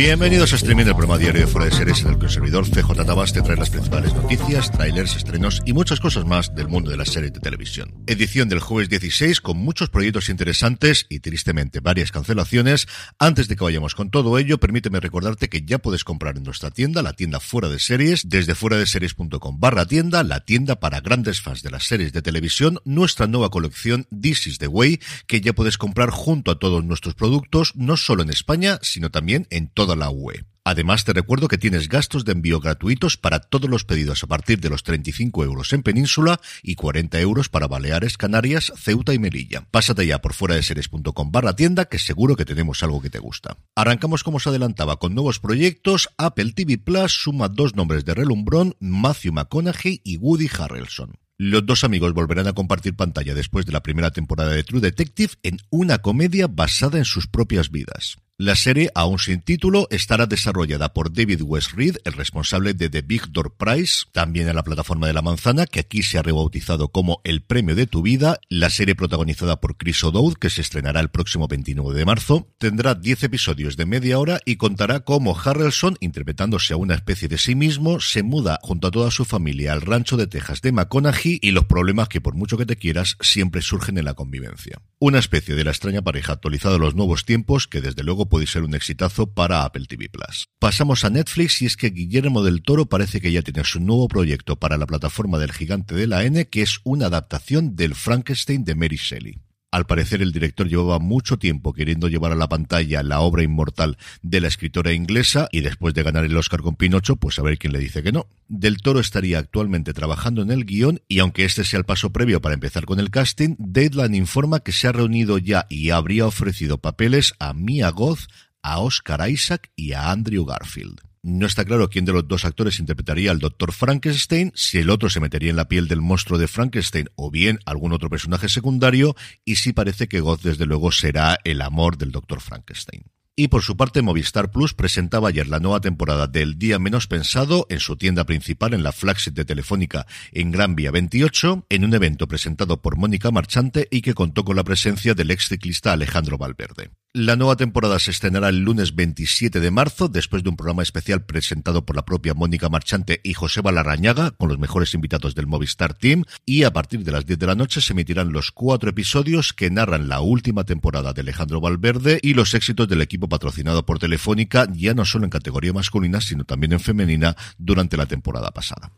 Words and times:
Bienvenidos 0.00 0.54
a 0.54 0.56
Streaming, 0.56 0.86
el 0.86 0.96
programa 0.96 1.18
diario 1.18 1.42
de 1.42 1.46
Fuera 1.46 1.66
de 1.66 1.76
Series 1.76 2.00
en 2.00 2.12
el 2.12 2.18
que 2.18 2.24
el 2.24 2.32
servidor 2.32 2.64
CJ 2.64 3.04
Navas 3.04 3.34
te 3.34 3.42
trae 3.42 3.58
las 3.58 3.68
principales 3.68 4.14
noticias, 4.14 4.72
trailers, 4.72 5.14
estrenos 5.14 5.60
y 5.66 5.74
muchas 5.74 6.00
cosas 6.00 6.24
más 6.24 6.54
del 6.54 6.68
mundo 6.68 6.90
de 6.90 6.96
las 6.96 7.10
series 7.10 7.34
de 7.34 7.40
televisión. 7.40 8.02
Edición 8.06 8.48
del 8.48 8.60
jueves 8.60 8.88
16 8.88 9.42
con 9.42 9.58
muchos 9.58 9.90
proyectos 9.90 10.30
interesantes 10.30 11.04
y 11.10 11.20
tristemente 11.20 11.80
varias 11.80 12.12
cancelaciones. 12.12 12.88
Antes 13.18 13.46
de 13.48 13.56
que 13.56 13.64
vayamos 13.64 13.94
con 13.94 14.08
todo 14.10 14.38
ello, 14.38 14.56
permíteme 14.56 15.00
recordarte 15.00 15.50
que 15.50 15.66
ya 15.66 15.76
puedes 15.76 16.02
comprar 16.02 16.38
en 16.38 16.44
nuestra 16.44 16.70
tienda, 16.70 17.02
la 17.02 17.12
tienda 17.12 17.38
Fuera 17.38 17.68
de 17.68 17.78
Series, 17.78 18.26
desde 18.30 18.54
fuera 18.54 18.78
de 18.78 18.86
series.com 18.86 19.60
barra 19.60 19.84
tienda, 19.84 20.24
la 20.24 20.40
tienda 20.40 20.80
para 20.80 21.02
grandes 21.02 21.42
fans 21.42 21.62
de 21.62 21.72
las 21.72 21.84
series 21.84 22.14
de 22.14 22.22
televisión, 22.22 22.80
nuestra 22.86 23.26
nueva 23.26 23.50
colección 23.50 24.06
This 24.18 24.46
is 24.46 24.58
the 24.60 24.66
Way, 24.66 24.98
que 25.26 25.42
ya 25.42 25.52
puedes 25.52 25.76
comprar 25.76 26.08
junto 26.08 26.52
a 26.52 26.58
todos 26.58 26.82
nuestros 26.86 27.14
productos, 27.14 27.74
no 27.76 27.98
solo 27.98 28.22
en 28.22 28.30
España, 28.30 28.78
sino 28.80 29.10
también 29.10 29.46
en 29.50 29.68
toda 29.68 29.89
la 29.96 30.10
UE. 30.10 30.44
Además, 30.62 31.04
te 31.04 31.12
recuerdo 31.14 31.48
que 31.48 31.58
tienes 31.58 31.88
gastos 31.88 32.24
de 32.24 32.32
envío 32.32 32.60
gratuitos 32.60 33.16
para 33.16 33.40
todos 33.40 33.68
los 33.68 33.84
pedidos 33.84 34.22
a 34.22 34.26
partir 34.26 34.60
de 34.60 34.68
los 34.68 34.82
35 34.82 35.42
euros 35.44 35.72
en 35.72 35.82
Península 35.82 36.40
y 36.62 36.74
40 36.74 37.18
euros 37.20 37.48
para 37.48 37.66
Baleares, 37.66 38.18
Canarias, 38.18 38.72
Ceuta 38.76 39.14
y 39.14 39.18
Melilla. 39.18 39.66
Pásate 39.70 40.06
ya 40.06 40.20
por 40.20 40.34
fuera 40.34 40.54
de 40.54 40.62
series.com 40.62 41.32
barra 41.32 41.56
tienda 41.56 41.86
que 41.86 41.98
seguro 41.98 42.36
que 42.36 42.44
tenemos 42.44 42.82
algo 42.82 43.00
que 43.00 43.10
te 43.10 43.18
gusta. 43.18 43.56
Arrancamos 43.74 44.22
como 44.22 44.38
se 44.38 44.50
adelantaba 44.50 44.98
con 44.98 45.14
nuevos 45.14 45.40
proyectos. 45.40 46.10
Apple 46.18 46.52
TV 46.52 46.76
Plus 46.76 47.12
suma 47.12 47.48
dos 47.48 47.74
nombres 47.74 48.04
de 48.04 48.14
relumbrón, 48.14 48.76
Matthew 48.80 49.32
McConaughey 49.32 50.02
y 50.04 50.18
Woody 50.18 50.50
Harrelson. 50.56 51.18
Los 51.38 51.64
dos 51.64 51.84
amigos 51.84 52.12
volverán 52.12 52.48
a 52.48 52.52
compartir 52.52 52.94
pantalla 52.94 53.34
después 53.34 53.64
de 53.64 53.72
la 53.72 53.82
primera 53.82 54.10
temporada 54.10 54.52
de 54.52 54.62
True 54.62 54.82
Detective 54.82 55.32
en 55.42 55.56
una 55.70 55.98
comedia 55.98 56.48
basada 56.48 56.98
en 56.98 57.06
sus 57.06 57.26
propias 57.26 57.70
vidas. 57.70 58.18
La 58.42 58.56
serie, 58.56 58.90
aún 58.94 59.18
sin 59.18 59.42
título, 59.42 59.86
estará 59.90 60.24
desarrollada 60.24 60.94
por 60.94 61.12
David 61.12 61.42
West 61.42 61.72
Reed, 61.74 61.98
el 62.06 62.14
responsable 62.14 62.72
de 62.72 62.88
The 62.88 63.02
Big 63.02 63.30
Door 63.32 63.54
Prize, 63.58 64.04
también 64.12 64.48
en 64.48 64.56
la 64.56 64.64
plataforma 64.64 65.06
de 65.06 65.12
la 65.12 65.20
manzana, 65.20 65.66
que 65.66 65.80
aquí 65.80 66.02
se 66.02 66.16
ha 66.16 66.22
rebautizado 66.22 66.88
como 66.88 67.20
El 67.22 67.42
Premio 67.42 67.74
de 67.74 67.86
tu 67.86 68.00
Vida. 68.00 68.40
La 68.48 68.70
serie 68.70 68.94
protagonizada 68.94 69.60
por 69.60 69.76
Chris 69.76 70.02
O'Dowd, 70.04 70.38
que 70.38 70.48
se 70.48 70.62
estrenará 70.62 71.00
el 71.00 71.10
próximo 71.10 71.48
29 71.48 71.98
de 71.98 72.06
marzo, 72.06 72.48
tendrá 72.56 72.94
10 72.94 73.24
episodios 73.24 73.76
de 73.76 73.84
media 73.84 74.18
hora 74.18 74.40
y 74.46 74.56
contará 74.56 75.00
cómo 75.00 75.38
Harrelson, 75.38 75.98
interpretándose 76.00 76.72
a 76.72 76.78
una 76.78 76.94
especie 76.94 77.28
de 77.28 77.36
sí 77.36 77.54
mismo, 77.54 78.00
se 78.00 78.22
muda 78.22 78.58
junto 78.62 78.88
a 78.88 78.90
toda 78.90 79.10
su 79.10 79.26
familia 79.26 79.74
al 79.74 79.82
rancho 79.82 80.16
de 80.16 80.26
Texas 80.26 80.62
de 80.62 80.72
McConaughey 80.72 81.40
y 81.42 81.50
los 81.50 81.66
problemas 81.66 82.08
que 82.08 82.22
por 82.22 82.36
mucho 82.36 82.56
que 82.56 82.64
te 82.64 82.76
quieras 82.76 83.18
siempre 83.20 83.60
surgen 83.60 83.98
en 83.98 84.06
la 84.06 84.14
convivencia. 84.14 84.80
Una 84.98 85.18
especie 85.18 85.54
de 85.54 85.64
la 85.64 85.72
extraña 85.72 86.00
pareja 86.00 86.32
actualizada 86.32 86.76
a 86.76 86.78
los 86.78 86.94
nuevos 86.94 87.26
tiempos 87.26 87.68
que 87.68 87.82
desde 87.82 88.02
luego 88.02 88.29
puede 88.30 88.46
ser 88.46 88.62
un 88.62 88.74
exitazo 88.74 89.34
para 89.34 89.64
Apple 89.64 89.84
TV 89.86 90.08
Plus. 90.08 90.46
Pasamos 90.58 91.04
a 91.04 91.10
Netflix 91.10 91.60
y 91.60 91.66
es 91.66 91.76
que 91.76 91.90
Guillermo 91.90 92.42
del 92.42 92.62
Toro 92.62 92.86
parece 92.86 93.20
que 93.20 93.32
ya 93.32 93.42
tiene 93.42 93.64
su 93.64 93.80
nuevo 93.80 94.08
proyecto 94.08 94.56
para 94.56 94.78
la 94.78 94.86
plataforma 94.86 95.38
del 95.38 95.52
gigante 95.52 95.94
de 95.94 96.06
la 96.06 96.24
N, 96.24 96.48
que 96.48 96.62
es 96.62 96.80
una 96.84 97.06
adaptación 97.06 97.76
del 97.76 97.94
Frankenstein 97.94 98.64
de 98.64 98.74
Mary 98.74 98.96
Shelley. 98.96 99.49
Al 99.72 99.86
parecer 99.86 100.20
el 100.20 100.32
director 100.32 100.68
llevaba 100.68 100.98
mucho 100.98 101.38
tiempo 101.38 101.72
queriendo 101.72 102.08
llevar 102.08 102.32
a 102.32 102.36
la 102.36 102.48
pantalla 102.48 103.04
la 103.04 103.20
obra 103.20 103.44
inmortal 103.44 103.98
de 104.20 104.40
la 104.40 104.48
escritora 104.48 104.92
inglesa 104.92 105.48
y 105.52 105.60
después 105.60 105.94
de 105.94 106.02
ganar 106.02 106.24
el 106.24 106.36
Oscar 106.36 106.60
con 106.60 106.74
Pinocho, 106.74 107.16
pues 107.16 107.38
a 107.38 107.42
ver 107.42 107.56
quién 107.56 107.72
le 107.72 107.78
dice 107.78 108.02
que 108.02 108.10
no. 108.10 108.26
Del 108.48 108.78
Toro 108.78 108.98
estaría 108.98 109.38
actualmente 109.38 109.92
trabajando 109.92 110.42
en 110.42 110.50
el 110.50 110.64
guion 110.64 111.00
y 111.06 111.20
aunque 111.20 111.44
este 111.44 111.62
sea 111.62 111.78
el 111.78 111.84
paso 111.84 112.12
previo 112.12 112.40
para 112.40 112.54
empezar 112.54 112.84
con 112.84 112.98
el 112.98 113.10
casting, 113.10 113.54
Deadline 113.58 114.16
informa 114.16 114.60
que 114.60 114.72
se 114.72 114.88
ha 114.88 114.92
reunido 114.92 115.38
ya 115.38 115.66
y 115.68 115.90
habría 115.90 116.26
ofrecido 116.26 116.78
papeles 116.78 117.34
a 117.38 117.54
Mia 117.54 117.90
Goth, 117.90 118.26
a 118.62 118.80
Oscar 118.80 119.30
Isaac 119.30 119.70
y 119.76 119.92
a 119.92 120.10
Andrew 120.10 120.44
Garfield. 120.44 121.09
No 121.22 121.46
está 121.46 121.66
claro 121.66 121.90
quién 121.90 122.06
de 122.06 122.14
los 122.14 122.26
dos 122.26 122.46
actores 122.46 122.80
interpretaría 122.80 123.30
al 123.30 123.40
Dr. 123.40 123.72
Frankenstein, 123.72 124.52
si 124.54 124.78
el 124.78 124.88
otro 124.88 125.10
se 125.10 125.20
metería 125.20 125.50
en 125.50 125.56
la 125.56 125.68
piel 125.68 125.86
del 125.86 126.00
monstruo 126.00 126.38
de 126.38 126.48
Frankenstein 126.48 127.10
o 127.14 127.30
bien 127.30 127.58
algún 127.66 127.92
otro 127.92 128.08
personaje 128.08 128.48
secundario, 128.48 129.14
y 129.44 129.56
sí 129.56 129.74
parece 129.74 130.08
que 130.08 130.20
Goth 130.20 130.40
desde 130.40 130.64
luego 130.64 130.92
será 130.92 131.38
el 131.44 131.60
amor 131.60 131.98
del 131.98 132.10
Dr. 132.10 132.40
Frankenstein. 132.40 133.02
Y 133.36 133.48
por 133.48 133.62
su 133.62 133.76
parte, 133.76 134.02
Movistar 134.02 134.50
Plus 134.50 134.74
presentaba 134.74 135.28
ayer 135.28 135.46
la 135.46 135.60
nueva 135.60 135.80
temporada 135.80 136.26
del 136.26 136.58
Día 136.58 136.78
Menos 136.78 137.06
Pensado 137.06 137.66
en 137.70 137.80
su 137.80 137.96
tienda 137.96 138.24
principal 138.24 138.74
en 138.74 138.82
la 138.82 138.92
flagship 138.92 139.32
de 139.32 139.44
Telefónica 139.44 140.06
en 140.32 140.50
Gran 140.50 140.74
Vía 140.74 140.90
28, 140.90 141.66
en 141.68 141.84
un 141.84 141.94
evento 141.94 142.28
presentado 142.28 142.82
por 142.82 142.96
Mónica 142.96 143.30
Marchante 143.30 143.88
y 143.90 144.02
que 144.02 144.14
contó 144.14 144.44
con 144.44 144.56
la 144.56 144.64
presencia 144.64 145.14
del 145.14 145.30
ex 145.30 145.48
ciclista 145.48 145.92
Alejandro 145.92 146.38
Valverde. 146.38 146.90
La 147.12 147.34
nueva 147.34 147.56
temporada 147.56 147.98
se 147.98 148.12
estrenará 148.12 148.50
el 148.50 148.60
lunes 148.60 148.94
27 148.94 149.58
de 149.58 149.72
marzo, 149.72 150.08
después 150.08 150.44
de 150.44 150.48
un 150.48 150.54
programa 150.54 150.84
especial 150.84 151.24
presentado 151.24 151.84
por 151.84 151.96
la 151.96 152.04
propia 152.04 152.34
Mónica 152.34 152.68
Marchante 152.68 153.20
y 153.24 153.34
José 153.34 153.62
Balarrañaga, 153.62 154.30
con 154.30 154.48
los 154.48 154.60
mejores 154.60 154.94
invitados 154.94 155.34
del 155.34 155.48
Movistar 155.48 155.92
Team, 155.92 156.22
y 156.46 156.62
a 156.62 156.72
partir 156.72 157.02
de 157.02 157.10
las 157.10 157.26
10 157.26 157.40
de 157.40 157.46
la 157.48 157.56
noche 157.56 157.80
se 157.80 157.94
emitirán 157.94 158.30
los 158.30 158.52
cuatro 158.52 158.90
episodios 158.90 159.52
que 159.52 159.72
narran 159.72 160.08
la 160.08 160.20
última 160.20 160.62
temporada 160.62 161.12
de 161.12 161.22
Alejandro 161.22 161.60
Valverde 161.60 162.20
y 162.22 162.34
los 162.34 162.54
éxitos 162.54 162.86
del 162.86 163.02
equipo 163.02 163.28
patrocinado 163.28 163.84
por 163.84 163.98
Telefónica, 163.98 164.68
ya 164.72 164.94
no 164.94 165.04
solo 165.04 165.24
en 165.24 165.30
categoría 165.30 165.72
masculina, 165.72 166.20
sino 166.20 166.44
también 166.44 166.74
en 166.74 166.80
femenina, 166.80 167.36
durante 167.58 167.96
la 167.96 168.06
temporada 168.06 168.52
pasada. 168.52 168.92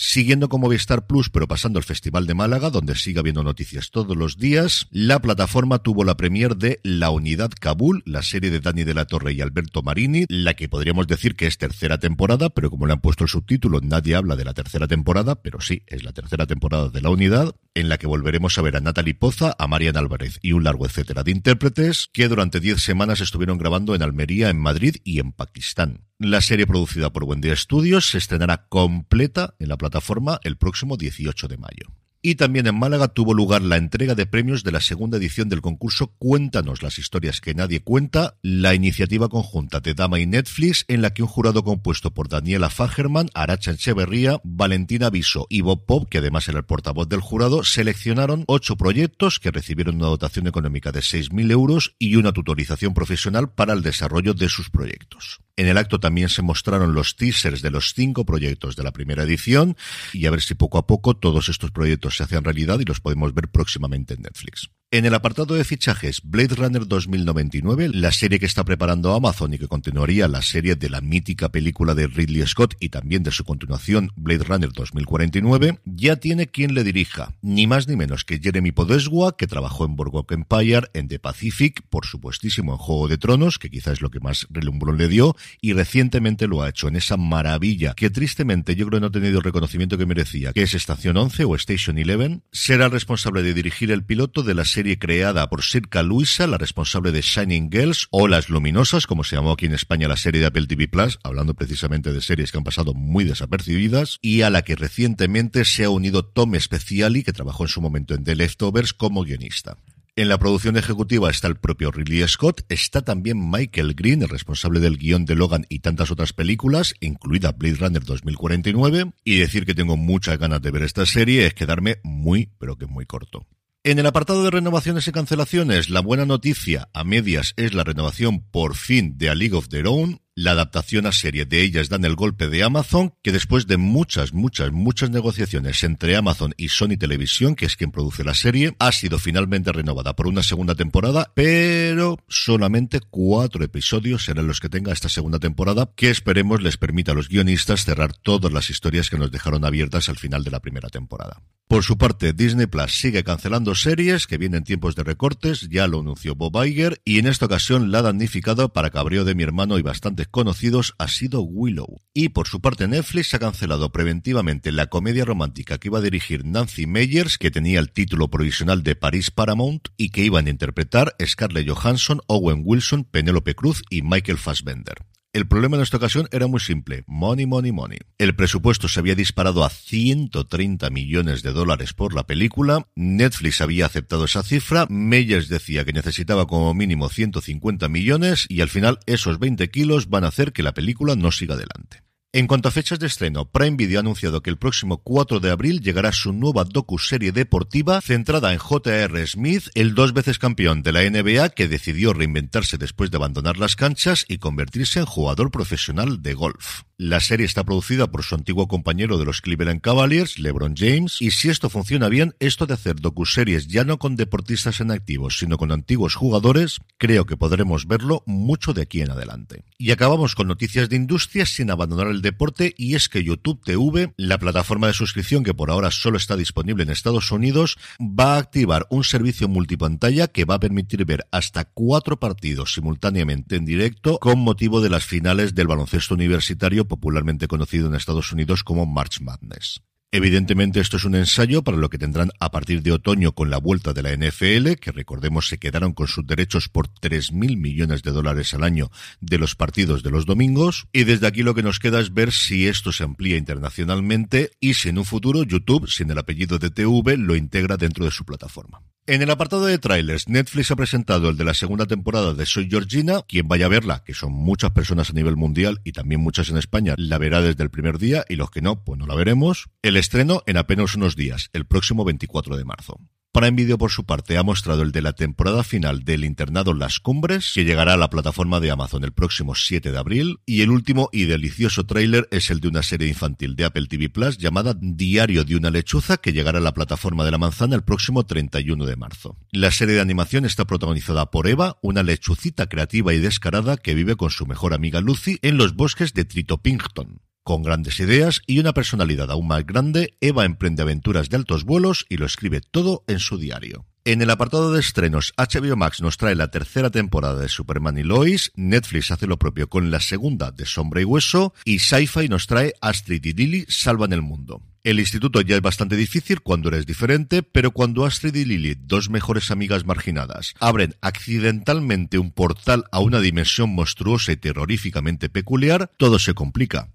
Siguiendo 0.00 0.48
con 0.48 0.60
Movistar 0.60 1.08
Plus, 1.08 1.28
pero 1.28 1.48
pasando 1.48 1.80
al 1.80 1.84
Festival 1.84 2.28
de 2.28 2.34
Málaga, 2.34 2.70
donde 2.70 2.94
sigue 2.94 3.18
habiendo 3.18 3.42
noticias 3.42 3.90
todos 3.90 4.16
los 4.16 4.38
días, 4.38 4.86
la 4.92 5.18
plataforma 5.18 5.80
tuvo 5.80 6.04
la 6.04 6.16
premier 6.16 6.54
de 6.54 6.78
La 6.84 7.10
Unidad 7.10 7.50
Kabul, 7.58 8.04
la 8.06 8.22
serie 8.22 8.52
de 8.52 8.60
Dani 8.60 8.84
de 8.84 8.94
la 8.94 9.06
Torre 9.06 9.32
y 9.32 9.40
Alberto 9.40 9.82
Marini, 9.82 10.24
la 10.28 10.54
que 10.54 10.68
podríamos 10.68 11.08
decir 11.08 11.34
que 11.34 11.48
es 11.48 11.58
tercera 11.58 11.98
temporada, 11.98 12.48
pero 12.48 12.70
como 12.70 12.86
le 12.86 12.92
han 12.92 13.00
puesto 13.00 13.24
el 13.24 13.28
subtítulo, 13.28 13.80
nadie 13.80 14.14
habla 14.14 14.36
de 14.36 14.44
la 14.44 14.54
tercera 14.54 14.86
temporada, 14.86 15.42
pero 15.42 15.60
sí, 15.60 15.82
es 15.88 16.04
la 16.04 16.12
tercera 16.12 16.46
temporada 16.46 16.90
de 16.90 17.00
La 17.00 17.10
Unidad, 17.10 17.56
en 17.74 17.88
la 17.88 17.98
que 17.98 18.06
volveremos 18.06 18.56
a 18.56 18.62
ver 18.62 18.76
a 18.76 18.80
Natalie 18.80 19.16
Poza, 19.16 19.56
a 19.58 19.66
Marian 19.66 19.96
Álvarez 19.96 20.38
y 20.42 20.52
un 20.52 20.62
largo 20.62 20.86
etcétera 20.86 21.24
de 21.24 21.32
intérpretes, 21.32 22.08
que 22.12 22.28
durante 22.28 22.60
diez 22.60 22.84
semanas 22.84 23.20
estuvieron 23.20 23.58
grabando 23.58 23.96
en 23.96 24.04
Almería, 24.04 24.48
en 24.48 24.60
Madrid 24.60 24.98
y 25.02 25.18
en 25.18 25.32
Pakistán. 25.32 26.07
La 26.20 26.40
serie 26.40 26.66
producida 26.66 27.12
por 27.12 27.22
Wendy 27.22 27.54
Studios 27.54 28.10
se 28.10 28.18
estrenará 28.18 28.66
completa 28.68 29.54
en 29.60 29.68
la 29.68 29.76
plataforma 29.76 30.40
el 30.42 30.56
próximo 30.56 30.96
18 30.96 31.46
de 31.46 31.58
mayo. 31.58 31.94
Y 32.20 32.34
también 32.34 32.66
en 32.66 32.76
Málaga 32.76 33.06
tuvo 33.06 33.34
lugar 33.34 33.62
la 33.62 33.76
entrega 33.76 34.16
de 34.16 34.26
premios 34.26 34.64
de 34.64 34.72
la 34.72 34.80
segunda 34.80 35.18
edición 35.18 35.48
del 35.48 35.60
concurso 35.60 36.08
Cuéntanos 36.18 36.82
las 36.82 36.98
historias 36.98 37.40
que 37.40 37.54
nadie 37.54 37.84
cuenta, 37.84 38.34
la 38.42 38.74
iniciativa 38.74 39.28
conjunta 39.28 39.78
de 39.78 39.94
Dama 39.94 40.18
y 40.18 40.26
Netflix, 40.26 40.84
en 40.88 41.02
la 41.02 41.14
que 41.14 41.22
un 41.22 41.28
jurado 41.28 41.62
compuesto 41.62 42.12
por 42.12 42.28
Daniela 42.28 42.68
Fagerman, 42.68 43.30
Aracha 43.34 43.70
Echeverría, 43.70 44.40
Valentina 44.42 45.10
Viso 45.10 45.46
y 45.48 45.60
Bob 45.60 45.86
Pop, 45.86 46.08
que 46.10 46.18
además 46.18 46.48
era 46.48 46.58
el 46.58 46.64
portavoz 46.64 47.08
del 47.08 47.20
jurado, 47.20 47.62
seleccionaron 47.62 48.42
ocho 48.48 48.74
proyectos 48.74 49.38
que 49.38 49.52
recibieron 49.52 49.94
una 49.94 50.06
dotación 50.06 50.48
económica 50.48 50.90
de 50.90 50.98
6.000 50.98 51.52
euros 51.52 51.94
y 52.00 52.16
una 52.16 52.32
tutorización 52.32 52.92
profesional 52.92 53.52
para 53.52 53.72
el 53.72 53.82
desarrollo 53.82 54.34
de 54.34 54.48
sus 54.48 54.68
proyectos. 54.68 55.38
En 55.58 55.66
el 55.66 55.76
acto 55.76 55.98
también 55.98 56.28
se 56.28 56.40
mostraron 56.40 56.94
los 56.94 57.16
teasers 57.16 57.62
de 57.62 57.72
los 57.72 57.92
cinco 57.92 58.24
proyectos 58.24 58.76
de 58.76 58.84
la 58.84 58.92
primera 58.92 59.24
edición 59.24 59.76
y 60.12 60.26
a 60.26 60.30
ver 60.30 60.40
si 60.40 60.54
poco 60.54 60.78
a 60.78 60.86
poco 60.86 61.16
todos 61.16 61.48
estos 61.48 61.72
proyectos 61.72 62.16
se 62.16 62.22
hacen 62.22 62.44
realidad 62.44 62.78
y 62.78 62.84
los 62.84 63.00
podemos 63.00 63.34
ver 63.34 63.48
próximamente 63.48 64.14
en 64.14 64.22
Netflix. 64.22 64.70
En 64.90 65.04
el 65.04 65.12
apartado 65.12 65.54
de 65.54 65.64
fichajes, 65.64 66.22
Blade 66.24 66.54
Runner 66.54 66.88
2099, 66.88 67.90
la 67.92 68.10
serie 68.10 68.38
que 68.38 68.46
está 68.46 68.64
preparando 68.64 69.14
Amazon 69.14 69.52
y 69.52 69.58
que 69.58 69.68
continuaría 69.68 70.28
la 70.28 70.40
serie 70.40 70.76
de 70.76 70.88
la 70.88 71.02
mítica 71.02 71.50
película 71.50 71.94
de 71.94 72.06
Ridley 72.06 72.46
Scott 72.46 72.74
y 72.80 72.88
también 72.88 73.22
de 73.22 73.30
su 73.30 73.44
continuación, 73.44 74.12
Blade 74.16 74.44
Runner 74.44 74.72
2049, 74.72 75.80
ya 75.84 76.16
tiene 76.16 76.46
quien 76.46 76.72
le 76.72 76.84
dirija, 76.84 77.34
ni 77.42 77.66
más 77.66 77.86
ni 77.86 77.96
menos 77.96 78.24
que 78.24 78.38
Jeremy 78.38 78.72
Podeswa, 78.72 79.36
que 79.36 79.46
trabajó 79.46 79.84
en 79.84 79.94
Boardwalk 79.94 80.32
Empire, 80.32 80.88
en 80.94 81.08
The 81.08 81.18
Pacific, 81.18 81.82
por 81.90 82.06
supuestísimo 82.06 82.72
en 82.72 82.78
Juego 82.78 83.08
de 83.08 83.18
Tronos, 83.18 83.58
que 83.58 83.68
quizás 83.68 83.92
es 83.92 84.00
lo 84.00 84.08
que 84.08 84.20
más 84.20 84.46
relumbrón 84.48 84.96
le 84.96 85.08
dio, 85.08 85.36
y 85.60 85.74
recientemente 85.74 86.48
lo 86.48 86.62
ha 86.62 86.70
hecho 86.70 86.88
en 86.88 86.96
esa 86.96 87.18
maravilla 87.18 87.92
que 87.92 88.08
tristemente 88.08 88.74
yo 88.74 88.86
creo 88.86 89.00
no 89.00 89.08
ha 89.08 89.12
tenido 89.12 89.36
el 89.36 89.44
reconocimiento 89.44 89.98
que 89.98 90.06
merecía, 90.06 90.54
que 90.54 90.62
es 90.62 90.72
Estación 90.72 91.18
11 91.18 91.44
o 91.44 91.54
Station 91.56 91.98
11, 91.98 92.40
será 92.52 92.88
responsable 92.88 93.42
de 93.42 93.52
dirigir 93.52 93.90
el 93.90 94.02
piloto 94.02 94.42
de 94.42 94.54
la 94.54 94.64
serie 94.64 94.77
serie 94.78 94.96
creada 95.00 95.50
por 95.50 95.64
Sirka 95.64 96.04
Luisa, 96.04 96.46
la 96.46 96.56
responsable 96.56 97.10
de 97.10 97.20
Shining 97.20 97.68
Girls 97.68 98.06
o 98.12 98.28
Las 98.28 98.48
Luminosas, 98.48 99.08
como 99.08 99.24
se 99.24 99.34
llamó 99.34 99.50
aquí 99.50 99.66
en 99.66 99.74
España 99.74 100.06
la 100.06 100.16
serie 100.16 100.40
de 100.40 100.46
Apple 100.46 100.68
TV 100.68 100.86
Plus, 100.86 101.18
hablando 101.24 101.54
precisamente 101.54 102.12
de 102.12 102.20
series 102.20 102.52
que 102.52 102.58
han 102.58 102.62
pasado 102.62 102.94
muy 102.94 103.24
desapercibidas, 103.24 104.18
y 104.22 104.42
a 104.42 104.50
la 104.50 104.62
que 104.62 104.76
recientemente 104.76 105.64
se 105.64 105.82
ha 105.82 105.90
unido 105.90 106.24
Tom 106.24 106.54
Speciali, 106.54 107.24
que 107.24 107.32
trabajó 107.32 107.64
en 107.64 107.70
su 107.70 107.80
momento 107.80 108.14
en 108.14 108.22
The 108.22 108.36
Leftovers 108.36 108.92
como 108.92 109.24
guionista. 109.24 109.78
En 110.14 110.28
la 110.28 110.38
producción 110.38 110.76
ejecutiva 110.76 111.28
está 111.28 111.48
el 111.48 111.56
propio 111.56 111.90
Ridley 111.90 112.28
Scott, 112.28 112.60
está 112.68 113.02
también 113.02 113.50
Michael 113.50 113.94
Green, 113.94 114.22
el 114.22 114.28
responsable 114.28 114.78
del 114.78 114.96
guion 114.96 115.24
de 115.24 115.34
Logan 115.34 115.66
y 115.68 115.80
tantas 115.80 116.12
otras 116.12 116.32
películas, 116.32 116.94
incluida 117.00 117.50
Blade 117.50 117.78
Runner 117.80 118.04
2049, 118.04 119.10
y 119.24 119.38
decir 119.38 119.66
que 119.66 119.74
tengo 119.74 119.96
muchas 119.96 120.38
ganas 120.38 120.62
de 120.62 120.70
ver 120.70 120.84
esta 120.84 121.04
serie 121.04 121.46
es 121.46 121.54
quedarme 121.54 121.96
muy, 122.04 122.52
pero 122.60 122.78
que 122.78 122.86
muy 122.86 123.06
corto. 123.06 123.44
En 123.88 123.98
el 123.98 124.04
apartado 124.04 124.44
de 124.44 124.50
renovaciones 124.50 125.08
y 125.08 125.12
cancelaciones, 125.12 125.88
la 125.88 126.00
buena 126.00 126.26
noticia 126.26 126.90
a 126.92 127.04
medias 127.04 127.54
es 127.56 127.72
la 127.72 127.84
renovación 127.84 128.42
por 128.50 128.76
fin 128.76 129.16
de 129.16 129.30
A 129.30 129.34
League 129.34 129.56
of 129.56 129.68
Their 129.68 129.86
Own, 129.86 130.20
la 130.38 130.52
adaptación 130.52 131.04
a 131.06 131.10
serie 131.10 131.46
de 131.46 131.62
ellas 131.62 131.88
dan 131.88 132.04
el 132.04 132.14
golpe 132.14 132.48
de 132.48 132.62
Amazon, 132.62 133.12
que 133.22 133.32
después 133.32 133.66
de 133.66 133.76
muchas, 133.76 134.32
muchas, 134.32 134.70
muchas 134.70 135.10
negociaciones 135.10 135.82
entre 135.82 136.14
Amazon 136.14 136.54
y 136.56 136.68
Sony 136.68 136.96
Televisión, 136.96 137.56
que 137.56 137.66
es 137.66 137.74
quien 137.74 137.90
produce 137.90 138.22
la 138.22 138.34
serie, 138.34 138.76
ha 138.78 138.92
sido 138.92 139.18
finalmente 139.18 139.72
renovada 139.72 140.14
por 140.14 140.28
una 140.28 140.44
segunda 140.44 140.76
temporada, 140.76 141.32
pero 141.34 142.18
solamente 142.28 143.00
cuatro 143.00 143.64
episodios 143.64 144.24
serán 144.26 144.46
los 144.46 144.60
que 144.60 144.68
tenga 144.68 144.92
esta 144.92 145.08
segunda 145.08 145.40
temporada, 145.40 145.90
que 145.96 146.08
esperemos 146.08 146.62
les 146.62 146.76
permita 146.76 147.10
a 147.10 147.14
los 147.16 147.28
guionistas 147.28 147.84
cerrar 147.84 148.12
todas 148.12 148.52
las 148.52 148.70
historias 148.70 149.10
que 149.10 149.18
nos 149.18 149.32
dejaron 149.32 149.64
abiertas 149.64 150.08
al 150.08 150.18
final 150.18 150.44
de 150.44 150.52
la 150.52 150.60
primera 150.60 150.88
temporada. 150.88 151.42
Por 151.68 151.82
su 151.82 151.98
parte, 151.98 152.32
Disney 152.32 152.66
Plus 152.66 152.98
sigue 152.98 153.24
cancelando 153.24 153.74
series 153.74 154.26
que 154.26 154.38
vienen 154.38 154.64
tiempos 154.64 154.96
de 154.96 155.04
recortes, 155.04 155.68
ya 155.68 155.86
lo 155.86 156.00
anunció 156.00 156.34
Bob 156.34 156.64
Iger, 156.64 157.02
y 157.04 157.18
en 157.18 157.26
esta 157.26 157.44
ocasión 157.44 157.90
la 157.90 157.98
ha 157.98 158.02
damnificado 158.02 158.72
para 158.72 158.88
cabreo 158.88 159.26
de 159.26 159.34
mi 159.34 159.42
hermano 159.42 159.78
y 159.78 159.82
bastantes 159.82 160.27
conocidos 160.30 160.94
ha 160.98 161.08
sido 161.08 161.42
Willow. 161.42 162.00
Y 162.14 162.30
por 162.30 162.48
su 162.48 162.60
parte 162.60 162.88
Netflix 162.88 163.34
ha 163.34 163.38
cancelado 163.38 163.90
preventivamente 163.90 164.72
la 164.72 164.86
comedia 164.86 165.24
romántica 165.24 165.78
que 165.78 165.88
iba 165.88 165.98
a 165.98 166.02
dirigir 166.02 166.44
Nancy 166.44 166.86
Meyers, 166.86 167.38
que 167.38 167.50
tenía 167.50 167.80
el 167.80 167.90
título 167.90 168.28
provisional 168.28 168.82
de 168.82 168.96
Paris 168.96 169.30
Paramount 169.30 169.88
y 169.96 170.10
que 170.10 170.24
iban 170.24 170.46
a 170.46 170.50
interpretar 170.50 171.14
Scarlett 171.24 171.68
Johansson, 171.68 172.20
Owen 172.26 172.62
Wilson, 172.64 173.04
Penélope 173.04 173.54
Cruz 173.54 173.82
y 173.90 174.02
Michael 174.02 174.38
Fassbender. 174.38 175.04
El 175.38 175.46
problema 175.46 175.76
en 175.76 175.84
esta 175.84 175.98
ocasión 175.98 176.26
era 176.32 176.48
muy 176.48 176.58
simple. 176.58 177.04
Money, 177.06 177.46
money, 177.46 177.70
money. 177.70 178.00
El 178.18 178.34
presupuesto 178.34 178.88
se 178.88 178.98
había 178.98 179.14
disparado 179.14 179.62
a 179.62 179.70
130 179.70 180.90
millones 180.90 181.44
de 181.44 181.52
dólares 181.52 181.92
por 181.92 182.12
la 182.12 182.26
película. 182.26 182.88
Netflix 182.96 183.60
había 183.60 183.86
aceptado 183.86 184.24
esa 184.24 184.42
cifra. 184.42 184.86
Meyers 184.90 185.48
decía 185.48 185.84
que 185.84 185.92
necesitaba 185.92 186.48
como 186.48 186.74
mínimo 186.74 187.08
150 187.08 187.88
millones 187.88 188.46
y 188.48 188.62
al 188.62 188.68
final 188.68 188.98
esos 189.06 189.38
20 189.38 189.70
kilos 189.70 190.08
van 190.08 190.24
a 190.24 190.28
hacer 190.28 190.52
que 190.52 190.64
la 190.64 190.74
película 190.74 191.14
no 191.14 191.30
siga 191.30 191.54
adelante. 191.54 192.07
En 192.30 192.46
cuanto 192.46 192.68
a 192.68 192.72
fechas 192.72 192.98
de 192.98 193.06
estreno, 193.06 193.50
Prime 193.50 193.78
Video 193.78 193.98
ha 193.98 194.00
anunciado 194.00 194.42
que 194.42 194.50
el 194.50 194.58
próximo 194.58 194.98
4 194.98 195.40
de 195.40 195.50
abril 195.50 195.80
llegará 195.80 196.12
su 196.12 196.34
nueva 196.34 196.64
docu-serie 196.64 197.32
deportiva 197.32 198.02
centrada 198.02 198.52
en 198.52 198.58
J.R. 198.58 199.26
Smith, 199.26 199.68
el 199.74 199.94
dos 199.94 200.12
veces 200.12 200.38
campeón 200.38 200.82
de 200.82 200.92
la 200.92 201.08
NBA 201.08 201.48
que 201.48 201.68
decidió 201.68 202.12
reinventarse 202.12 202.76
después 202.76 203.10
de 203.10 203.16
abandonar 203.16 203.56
las 203.56 203.76
canchas 203.76 204.26
y 204.28 204.36
convertirse 204.36 204.98
en 204.98 205.06
jugador 205.06 205.50
profesional 205.50 206.20
de 206.20 206.34
golf. 206.34 206.82
La 207.00 207.20
serie 207.20 207.46
está 207.46 207.62
producida 207.62 208.10
por 208.10 208.24
su 208.24 208.34
antiguo 208.34 208.66
compañero 208.66 209.18
de 209.18 209.24
los 209.24 209.40
Cleveland 209.40 209.80
Cavaliers, 209.80 210.40
LeBron 210.40 210.74
James, 210.76 211.18
y 211.22 211.30
si 211.30 211.48
esto 211.48 211.70
funciona 211.70 212.08
bien, 212.08 212.34
esto 212.40 212.66
de 212.66 212.74
hacer 212.74 212.96
docuseries 212.96 213.68
ya 213.68 213.84
no 213.84 214.00
con 214.00 214.16
deportistas 214.16 214.80
en 214.80 214.90
activos, 214.90 215.38
sino 215.38 215.58
con 215.58 215.70
antiguos 215.70 216.16
jugadores, 216.16 216.80
creo 216.96 217.24
que 217.24 217.36
podremos 217.36 217.86
verlo 217.86 218.24
mucho 218.26 218.72
de 218.72 218.82
aquí 218.82 219.00
en 219.00 219.12
adelante. 219.12 219.62
Y 219.78 219.92
acabamos 219.92 220.34
con 220.34 220.48
noticias 220.48 220.88
de 220.88 220.96
industria 220.96 221.46
sin 221.46 221.70
abandonar 221.70 222.08
el 222.08 222.20
deporte, 222.20 222.74
y 222.76 222.96
es 222.96 223.08
que 223.08 223.22
YouTube 223.22 223.62
TV, 223.62 224.12
la 224.16 224.38
plataforma 224.38 224.88
de 224.88 224.92
suscripción 224.92 225.44
que 225.44 225.54
por 225.54 225.70
ahora 225.70 225.92
solo 225.92 226.16
está 226.16 226.36
disponible 226.36 226.82
en 226.82 226.90
Estados 226.90 227.30
Unidos, 227.30 227.78
va 228.00 228.34
a 228.34 228.38
activar 228.38 228.88
un 228.90 229.04
servicio 229.04 229.46
multipantalla 229.46 230.26
que 230.26 230.44
va 230.44 230.56
a 230.56 230.60
permitir 230.60 231.04
ver 231.04 231.28
hasta 231.30 231.64
cuatro 231.64 232.18
partidos 232.18 232.72
simultáneamente 232.72 233.54
en 233.54 233.66
directo 233.66 234.18
con 234.18 234.40
motivo 234.40 234.80
de 234.80 234.90
las 234.90 235.04
finales 235.04 235.54
del 235.54 235.68
baloncesto 235.68 236.14
universitario 236.14 236.87
popularmente 236.88 237.46
conocido 237.46 237.86
en 237.86 237.94
Estados 237.94 238.32
Unidos 238.32 238.64
como 238.64 238.86
March 238.86 239.20
Madness. 239.20 239.82
Evidentemente 240.10 240.80
esto 240.80 240.96
es 240.96 241.04
un 241.04 241.14
ensayo 241.16 241.62
para 241.62 241.76
lo 241.76 241.90
que 241.90 241.98
tendrán 241.98 242.30
a 242.40 242.50
partir 242.50 242.80
de 242.80 242.92
otoño 242.92 243.32
con 243.32 243.50
la 243.50 243.58
vuelta 243.58 243.92
de 243.92 244.02
la 244.02 244.16
NFL, 244.16 244.80
que 244.80 244.90
recordemos 244.90 245.48
se 245.48 245.58
quedaron 245.58 245.92
con 245.92 246.08
sus 246.08 246.26
derechos 246.26 246.70
por 246.70 246.88
3.000 246.88 247.58
millones 247.58 248.02
de 248.02 248.12
dólares 248.12 248.54
al 248.54 248.64
año 248.64 248.90
de 249.20 249.36
los 249.36 249.54
partidos 249.54 250.02
de 250.02 250.10
los 250.10 250.24
domingos. 250.24 250.86
Y 250.94 251.04
desde 251.04 251.26
aquí 251.26 251.42
lo 251.42 251.54
que 251.54 251.62
nos 251.62 251.78
queda 251.78 252.00
es 252.00 252.14
ver 252.14 252.32
si 252.32 252.68
esto 252.68 252.90
se 252.90 253.04
amplía 253.04 253.36
internacionalmente 253.36 254.52
y 254.60 254.74
si 254.74 254.88
en 254.88 254.96
un 254.96 255.04
futuro 255.04 255.42
YouTube, 255.42 255.90
sin 255.90 256.10
el 256.10 256.16
apellido 256.16 256.58
de 256.58 256.70
TV, 256.70 257.18
lo 257.18 257.36
integra 257.36 257.76
dentro 257.76 258.06
de 258.06 258.10
su 258.10 258.24
plataforma. 258.24 258.80
En 259.08 259.22
el 259.22 259.30
apartado 259.30 259.64
de 259.64 259.78
trailers, 259.78 260.28
Netflix 260.28 260.70
ha 260.70 260.76
presentado 260.76 261.30
el 261.30 261.38
de 261.38 261.44
la 261.44 261.54
segunda 261.54 261.86
temporada 261.86 262.34
de 262.34 262.44
Soy 262.44 262.68
Georgina. 262.68 263.22
Quien 263.26 263.48
vaya 263.48 263.64
a 263.64 263.70
verla, 263.70 264.02
que 264.04 264.12
son 264.12 264.34
muchas 264.34 264.72
personas 264.72 265.08
a 265.08 265.14
nivel 265.14 265.34
mundial 265.34 265.80
y 265.82 265.92
también 265.92 266.20
muchas 266.20 266.50
en 266.50 266.58
España, 266.58 266.94
la 266.98 267.16
verá 267.16 267.40
desde 267.40 267.62
el 267.62 267.70
primer 267.70 267.96
día 267.96 268.26
y 268.28 268.36
los 268.36 268.50
que 268.50 268.60
no, 268.60 268.84
pues 268.84 268.98
no 268.98 269.06
la 269.06 269.14
veremos. 269.14 269.70
Estreno 269.98 270.42
en 270.46 270.56
apenas 270.56 270.94
unos 270.94 271.16
días, 271.16 271.50
el 271.52 271.66
próximo 271.66 272.04
24 272.04 272.56
de 272.56 272.64
marzo. 272.64 273.00
Prime 273.30 273.52
Video, 273.52 273.76
por 273.76 273.90
su 273.90 274.04
parte, 274.04 274.38
ha 274.38 274.42
mostrado 274.42 274.82
el 274.82 274.90
de 274.90 275.02
la 275.02 275.12
temporada 275.12 275.62
final 275.62 276.02
del 276.02 276.24
internado 276.24 276.72
Las 276.72 276.98
Cumbres, 276.98 277.52
que 277.54 277.64
llegará 277.64 277.92
a 277.92 277.96
la 277.98 278.08
plataforma 278.08 278.58
de 278.58 278.70
Amazon 278.70 279.04
el 279.04 279.12
próximo 279.12 279.54
7 279.54 279.92
de 279.92 279.98
abril, 279.98 280.40
y 280.46 280.62
el 280.62 280.70
último 280.70 281.10
y 281.12 281.26
delicioso 281.26 281.84
tráiler 281.84 282.26
es 282.30 282.50
el 282.50 282.60
de 282.60 282.68
una 282.68 282.82
serie 282.82 283.06
infantil 283.06 283.54
de 283.54 283.66
Apple 283.66 283.86
TV 283.86 284.08
Plus 284.08 284.38
llamada 284.38 284.74
Diario 284.80 285.44
de 285.44 285.56
una 285.56 285.70
lechuza, 285.70 286.16
que 286.16 286.32
llegará 286.32 286.58
a 286.58 286.62
la 286.62 286.74
plataforma 286.74 287.24
de 287.24 287.30
la 287.30 287.38
manzana 287.38 287.76
el 287.76 287.82
próximo 287.82 288.24
31 288.24 288.86
de 288.86 288.96
marzo. 288.96 289.36
La 289.52 289.70
serie 289.70 289.94
de 289.94 290.00
animación 290.00 290.46
está 290.46 290.64
protagonizada 290.64 291.30
por 291.30 291.48
Eva, 291.48 291.78
una 291.82 292.02
lechucita 292.02 292.66
creativa 292.66 293.12
y 293.12 293.18
descarada 293.18 293.76
que 293.76 293.94
vive 293.94 294.16
con 294.16 294.30
su 294.30 294.46
mejor 294.46 294.72
amiga 294.72 295.02
Lucy 295.02 295.38
en 295.42 295.58
los 295.58 295.76
bosques 295.76 296.14
de 296.14 296.24
Tritopington. 296.24 297.20
Con 297.48 297.62
grandes 297.62 297.98
ideas 297.98 298.42
y 298.46 298.58
una 298.58 298.74
personalidad 298.74 299.30
aún 299.30 299.46
más 299.46 299.64
grande, 299.64 300.18
Eva 300.20 300.44
emprende 300.44 300.82
aventuras 300.82 301.30
de 301.30 301.38
altos 301.38 301.64
vuelos 301.64 302.04
y 302.10 302.18
lo 302.18 302.26
escribe 302.26 302.60
todo 302.60 303.04
en 303.06 303.20
su 303.20 303.38
diario. 303.38 303.86
En 304.04 304.20
el 304.20 304.28
apartado 304.28 304.70
de 304.70 304.80
estrenos, 304.80 305.32
HBO 305.38 305.74
Max 305.74 306.02
nos 306.02 306.18
trae 306.18 306.34
la 306.34 306.50
tercera 306.50 306.90
temporada 306.90 307.40
de 307.40 307.48
Superman 307.48 307.96
y 307.96 308.02
Lois, 308.02 308.52
Netflix 308.54 309.12
hace 309.12 309.26
lo 309.26 309.38
propio 309.38 309.70
con 309.70 309.90
la 309.90 310.00
segunda 310.00 310.50
de 310.50 310.66
Sombra 310.66 311.00
y 311.00 311.04
Hueso, 311.04 311.54
y 311.64 311.78
Sci-Fi 311.78 312.28
nos 312.28 312.46
trae 312.46 312.74
Astrid 312.82 313.24
y 313.24 313.32
Lily 313.32 313.64
salvan 313.66 314.12
el 314.12 314.20
mundo. 314.20 314.60
El 314.84 315.00
instituto 315.00 315.40
ya 315.40 315.56
es 315.56 315.62
bastante 315.62 315.96
difícil 315.96 316.42
cuando 316.42 316.68
eres 316.68 316.84
diferente, 316.84 317.42
pero 317.42 317.70
cuando 317.70 318.04
Astrid 318.04 318.34
y 318.34 318.44
Lily, 318.44 318.76
dos 318.78 319.08
mejores 319.08 319.50
amigas 319.50 319.86
marginadas, 319.86 320.52
abren 320.60 320.96
accidentalmente 321.00 322.18
un 322.18 322.30
portal 322.30 322.84
a 322.92 323.00
una 323.00 323.20
dimensión 323.20 323.70
monstruosa 323.74 324.32
y 324.32 324.36
terroríficamente 324.36 325.30
peculiar, 325.30 325.90
todo 325.96 326.18
se 326.18 326.34
complica 326.34 326.90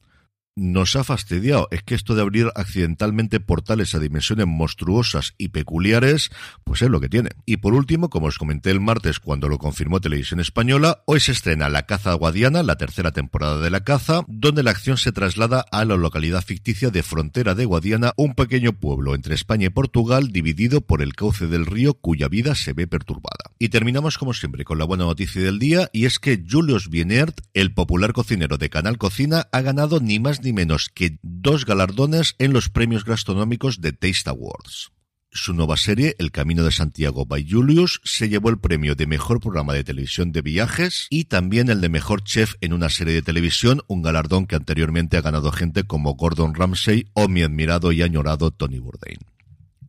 nos 0.55 0.95
ha 0.95 1.03
fastidiado. 1.03 1.67
Es 1.71 1.83
que 1.83 1.95
esto 1.95 2.15
de 2.15 2.21
abrir 2.21 2.51
accidentalmente 2.55 3.39
portales 3.39 3.95
a 3.95 3.99
dimensiones 3.99 4.47
monstruosas 4.47 5.33
y 5.37 5.49
peculiares, 5.49 6.31
pues 6.63 6.81
es 6.81 6.89
lo 6.89 6.99
que 6.99 7.09
tiene. 7.09 7.31
Y 7.45 7.57
por 7.57 7.73
último, 7.73 8.09
como 8.09 8.27
os 8.27 8.37
comenté 8.37 8.71
el 8.71 8.79
martes 8.79 9.19
cuando 9.19 9.49
lo 9.49 9.57
confirmó 9.57 10.01
Televisión 10.01 10.39
Española, 10.39 11.03
hoy 11.05 11.19
se 11.19 11.31
estrena 11.31 11.69
La 11.69 11.85
Caza 11.85 12.13
Guadiana, 12.13 12.63
la 12.63 12.77
tercera 12.77 13.11
temporada 13.11 13.59
de 13.59 13.69
La 13.69 13.83
Caza, 13.83 14.21
donde 14.27 14.63
la 14.63 14.71
acción 14.71 14.97
se 14.97 15.11
traslada 15.11 15.65
a 15.71 15.85
la 15.85 15.97
localidad 15.97 16.43
ficticia 16.43 16.89
de 16.89 17.03
Frontera 17.03 17.55
de 17.55 17.65
Guadiana, 17.65 18.13
un 18.17 18.35
pequeño 18.35 18.73
pueblo 18.73 19.15
entre 19.15 19.35
España 19.35 19.67
y 19.67 19.69
Portugal 19.69 20.31
dividido 20.31 20.81
por 20.81 21.01
el 21.01 21.15
cauce 21.15 21.47
del 21.47 21.65
río 21.65 21.95
cuya 21.95 22.27
vida 22.27 22.55
se 22.55 22.73
ve 22.73 22.87
perturbada. 22.87 23.51
Y 23.59 23.69
terminamos 23.69 24.17
como 24.17 24.33
siempre 24.33 24.65
con 24.65 24.77
la 24.77 24.85
buena 24.85 25.05
noticia 25.05 25.41
del 25.41 25.59
día 25.59 25.89
y 25.93 26.05
es 26.05 26.19
que 26.19 26.43
Julius 26.47 26.89
Bienert, 26.89 27.41
el 27.53 27.73
popular 27.73 28.13
cocinero 28.13 28.57
de 28.57 28.69
Canal 28.69 28.97
Cocina, 28.97 29.47
ha 29.51 29.61
ganado 29.61 29.99
ni 29.99 30.19
más 30.19 30.42
ni 30.43 30.53
menos 30.53 30.89
que 30.93 31.17
dos 31.21 31.65
galardones 31.65 32.35
en 32.39 32.53
los 32.53 32.69
premios 32.69 33.05
gastronómicos 33.05 33.81
de 33.81 33.93
Taste 33.93 34.29
Awards. 34.29 34.91
Su 35.35 35.53
nueva 35.53 35.77
serie, 35.77 36.15
El 36.19 36.31
Camino 36.31 36.63
de 36.63 36.71
Santiago 36.71 37.25
by 37.25 37.49
Julius, 37.49 38.01
se 38.03 38.29
llevó 38.29 38.49
el 38.49 38.59
premio 38.59 38.93
de 38.93 39.07
Mejor 39.07 39.39
Programa 39.39 39.73
de 39.73 39.83
Televisión 39.83 40.31
de 40.31 40.43
Viajes 40.43 41.07
y 41.09 41.25
también 41.25 41.69
el 41.69 41.81
de 41.81 41.89
Mejor 41.89 42.23
Chef 42.23 42.53
en 42.61 42.71
una 42.71 42.89
serie 42.89 43.15
de 43.15 43.23
televisión, 43.23 43.81
un 43.87 44.03
galardón 44.03 44.45
que 44.45 44.55
anteriormente 44.55 45.17
ha 45.17 45.21
ganado 45.21 45.51
gente 45.51 45.85
como 45.85 46.13
Gordon 46.13 46.53
Ramsay 46.53 47.07
o 47.13 47.27
mi 47.27 47.41
admirado 47.41 47.91
y 47.91 48.03
añorado 48.03 48.51
Tony 48.51 48.77
Bourdain. 48.77 49.32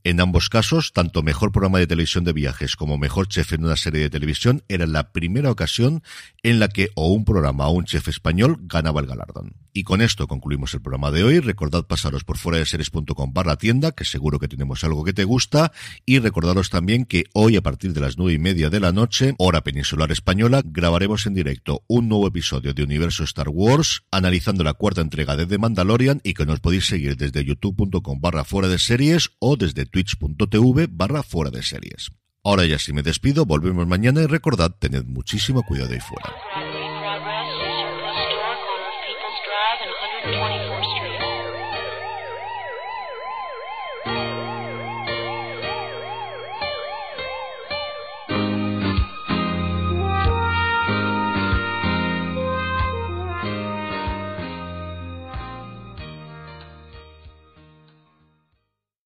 En 0.07 0.21
ambos 0.21 0.51
casos, 0.51 0.93
tanto 0.93 1.23
mejor 1.23 1.51
programa 1.51 1.79
de 1.79 1.87
televisión 1.87 2.25
de 2.25 2.35
viajes 2.35 2.77
como 2.77 2.99
mejor 2.99 3.27
chef 3.27 3.55
en 3.55 3.65
una 3.65 3.75
serie 3.75 4.03
de 4.03 4.11
televisión 4.11 4.63
era 4.69 4.87
la 4.87 5.13
primera 5.13 5.51
ocasión 5.51 6.03
en 6.43 6.61
la 6.61 6.69
que 6.69 6.91
o 6.95 7.09
un 7.09 7.25
programa 7.25 7.69
o 7.69 7.73
un 7.73 7.87
chef 7.87 8.09
español 8.09 8.59
ganaba 8.61 9.01
el 9.01 9.07
galardón. 9.07 9.55
Y 9.77 9.83
con 9.83 10.03
esto 10.03 10.29
concluimos 10.29 10.73
el 10.75 10.83
programa 10.83 11.11
de 11.11 11.25
hoy. 11.25 11.41
Recordad 11.41 11.87
pasaros 11.87 12.23
por 12.23 12.37
fuera 12.37 12.59
de 12.59 12.67
series.com 12.67 13.33
barra 13.33 13.57
tienda, 13.57 13.91
que 13.93 14.05
seguro 14.05 14.39
que 14.39 14.47
tenemos 14.47 14.85
algo 14.85 15.05
que 15.05 15.13
te 15.15 15.25
gusta. 15.25 15.73
Y 16.07 16.21
recordaros 16.21 16.71
también 16.71 17.07
que 17.07 17.25
hoy 17.33 17.57
a 17.57 17.63
partir 17.63 17.93
de 17.93 18.01
las 18.01 18.17
nueve 18.19 18.35
y 18.35 18.39
media 18.39 18.71
de 18.71 18.79
la 18.79 18.93
noche, 18.93 19.35
hora 19.39 19.65
peninsular 19.65 20.13
española, 20.13 20.63
grabaremos 20.65 21.27
en 21.27 21.35
directo 21.35 21.83
un 21.89 22.09
nuevo 22.09 22.29
episodio 22.29 22.73
de 22.73 22.85
Universo 22.85 23.25
Star 23.25 23.49
Wars, 23.49 24.03
analizando 24.13 24.63
la 24.63 24.75
cuarta 24.75 25.01
entrega 25.01 25.35
de 25.35 25.47
The 25.47 25.59
Mandalorian 25.59 26.21
y 26.23 26.35
que 26.35 26.47
nos 26.47 26.61
podéis 26.61 26.87
seguir 26.87 27.17
desde 27.17 27.45
youtube.com 27.45 28.21
barra 28.21 28.45
fuera 28.45 28.69
de 28.69 28.79
series 28.79 29.31
o 29.41 29.57
desde 29.57 29.87
twitch.tv 29.95 30.89
barra 30.91 31.23
fuera 31.23 31.53
de 31.53 31.63
series. 31.63 32.11
Ahora 32.43 32.67
ya 32.67 32.81
si 32.81 32.93
me 32.93 33.03
despido, 33.03 33.47
volvemos 33.47 33.87
mañana 33.87 34.23
y 34.23 34.27
recordad, 34.27 34.73
tened 34.77 35.05
muchísimo 35.05 35.63
cuidado 35.63 35.93
ahí 35.93 36.01
fuera. 36.01 36.35